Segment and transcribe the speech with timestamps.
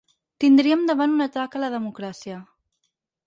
[0.43, 2.39] Tindríem davant un atac a la democràcia.